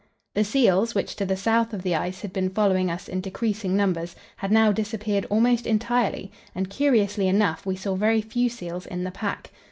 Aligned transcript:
The 0.33 0.43
seals, 0.43 0.95
which 0.95 1.15
to 1.17 1.27
the 1.27 1.35
south 1.37 1.75
of 1.75 1.83
the 1.83 1.93
ice 1.93 2.21
had 2.21 2.33
been 2.33 2.49
following 2.49 2.89
us 2.89 3.07
in 3.07 3.21
decreasing 3.21 3.77
numbers, 3.77 4.15
had 4.37 4.51
now 4.51 4.71
disappeared 4.71 5.27
almost 5.29 5.67
entirely, 5.67 6.31
and 6.55 6.71
curiously 6.71 7.27
enough 7.27 7.67
we 7.67 7.75
saw 7.75 7.93
very 7.93 8.21
few 8.23 8.49
seals 8.49 8.87
in 8.87 9.03
the 9.03 9.11
pack. 9.11 9.51